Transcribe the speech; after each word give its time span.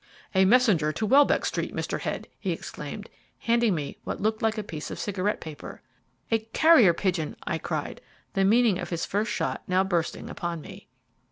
"A 0.33 0.45
messenger 0.45 0.91
to 0.93 1.05
Welbeck 1.05 1.45
Street, 1.45 1.75
Mr. 1.75 1.99
Head," 1.99 2.27
he 2.39 2.49
exclaimed, 2.51 3.07
handing 3.37 3.75
me 3.75 3.99
what 4.03 4.19
looked 4.19 4.41
like 4.41 4.57
a 4.57 4.63
piece 4.63 4.89
of 4.89 4.97
cigarette 4.97 5.39
paper. 5.39 5.83
"A 6.31 6.39
carrier 6.39 6.91
pigeon!" 6.91 7.35
I 7.45 7.59
cried, 7.59 8.01
the 8.33 8.43
meaning 8.43 8.79
of 8.79 8.89
his 8.89 9.05
first 9.05 9.29
shot 9.31 9.61
now 9.67 9.83
bursting 9.83 10.27
upon 10.27 10.59
me. 10.59 10.87